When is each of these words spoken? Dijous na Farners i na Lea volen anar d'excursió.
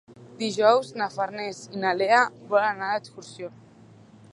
Dijous 0.37 0.87
na 1.01 1.09
Farners 1.17 1.61
i 1.77 1.83
na 1.85 1.93
Lea 2.01 2.25
volen 2.55 2.71
anar 2.79 2.93
d'excursió. 2.97 3.53